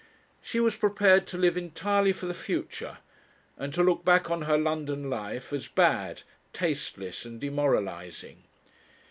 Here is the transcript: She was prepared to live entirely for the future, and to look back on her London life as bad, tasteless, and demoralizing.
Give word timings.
She 0.41 0.59
was 0.59 0.75
prepared 0.77 1.27
to 1.27 1.37
live 1.37 1.55
entirely 1.55 2.11
for 2.11 2.25
the 2.25 2.33
future, 2.33 2.97
and 3.55 3.71
to 3.75 3.83
look 3.83 4.03
back 4.03 4.31
on 4.31 4.41
her 4.49 4.57
London 4.57 5.11
life 5.11 5.53
as 5.53 5.67
bad, 5.67 6.23
tasteless, 6.53 7.23
and 7.23 7.39
demoralizing. 7.39 8.41